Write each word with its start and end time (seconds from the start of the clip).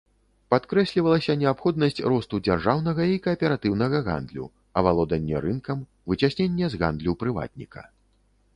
Падкрэслівалася 0.51 1.33
неабходнасць 1.41 2.01
росту 2.13 2.39
дзяржаўнага 2.47 3.01
і 3.17 3.21
кааператыўнага 3.27 3.97
гандлю, 4.09 4.45
авалоданне 4.81 5.37
рынкам, 5.47 5.77
выцясненне 6.13 6.65
з 6.75 6.83
гандлю 6.85 7.11
прыватніка. 7.25 7.81